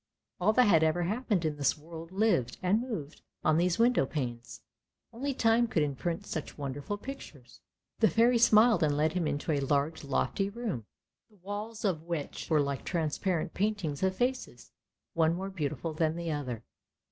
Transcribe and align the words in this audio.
All 0.39 0.51
that 0.53 0.63
had 0.65 0.81
ever 0.83 1.03
happened 1.03 1.45
in 1.45 1.57
this 1.57 1.77
world 1.77 2.11
lived 2.11 2.57
and 2.63 2.81
moved 2.81 3.21
on 3.43 3.57
these 3.59 3.77
window 3.77 4.07
panes; 4.07 4.61
only 5.13 5.31
Time 5.31 5.67
could 5.67 5.83
imprint 5.83 6.25
such 6.25 6.57
wonderful 6.57 6.97
pictures. 6.97 7.61
The 7.99 8.09
Fairy 8.09 8.39
smiled 8.39 8.81
and 8.81 8.97
led 8.97 9.13
him 9.13 9.27
into 9.27 9.51
a 9.51 9.59
large, 9.59 10.03
lofty 10.03 10.49
room, 10.49 10.87
the 11.29 11.35
walls 11.35 11.85
of 11.85 12.01
which 12.01 12.49
were 12.49 12.61
like 12.61 12.83
transparent 12.83 13.53
paintings 13.53 14.01
of 14.01 14.15
faces, 14.15 14.71
one 15.13 15.35
more 15.35 15.51
beautiful 15.51 15.93
than 15.93 16.15
the 16.15 16.31
other. 16.31 16.63